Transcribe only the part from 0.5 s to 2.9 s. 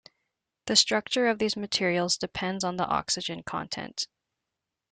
The structure of these materials depends on the